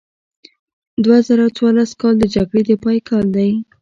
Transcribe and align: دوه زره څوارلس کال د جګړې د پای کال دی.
دوه 1.03 1.17
زره 1.27 1.45
څوارلس 1.57 1.91
کال 2.01 2.13
د 2.19 2.25
جګړې 2.35 2.61
د 2.65 2.71
پای 2.83 2.99
کال 3.09 3.25
دی. 3.37 3.51